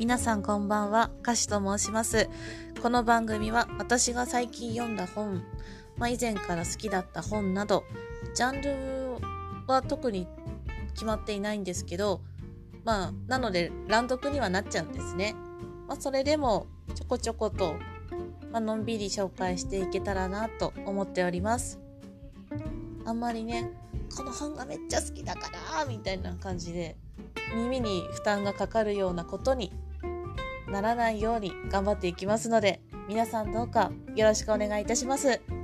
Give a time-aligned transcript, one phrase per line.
[0.00, 2.30] 皆さんこんばんは、歌手と申します。
[2.82, 5.42] この番組は私が最近読んだ本、
[5.98, 7.84] まあ、以前から好きだった本など、
[8.34, 9.26] ジャンル
[9.66, 10.26] は特に
[10.94, 12.22] 決まっていないんですけど、
[12.82, 15.34] まあ、なので乱読にはなっちゃうんですね。
[15.86, 17.74] まあ、それでもちょこちょこと、
[18.50, 21.78] まあのんびり紹介していけたらなと思っております。
[23.04, 23.70] あんまりね、
[24.16, 26.96] この本がめっちゃ好きだからみたいな感じで
[27.54, 29.70] 耳に負担がかかるようなことに
[30.70, 35.59] ならないように頑張っていきますので皆さんどうかよろしくお願いいたします。